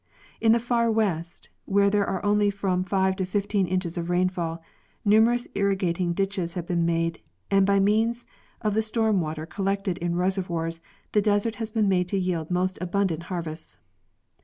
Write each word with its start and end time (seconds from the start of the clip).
In 0.39 0.51
the 0.51 0.57
far 0.57 0.89
west, 0.89 1.51
where 1.65 1.91
there 1.91 2.07
are 2.07 2.25
only 2.25 2.49
from 2.49 2.83
five 2.83 3.15
to 3.17 3.23
fifteen 3.23 3.67
inches 3.67 3.99
of 3.99 4.09
rainfall, 4.09 4.59
numerous 5.05 5.47
irri 5.49 5.83
eating 5.83 6.13
ditches 6.13 6.55
have 6.55 6.65
been 6.65 6.87
made, 6.87 7.21
and 7.51 7.67
by 7.67 7.79
means 7.79 8.25
of 8.63 8.73
the 8.73 8.81
storm 8.81 9.21
water 9.21 9.45
collected 9.45 9.99
in 9.99 10.15
reservoirs 10.15 10.81
the 11.11 11.21
desert 11.21 11.57
has 11.57 11.69
been 11.69 11.87
made 11.87 12.07
to 12.07 12.17
yield 12.17 12.49
most 12.49 12.79
abundant 12.81 13.21
harvests. 13.29 13.77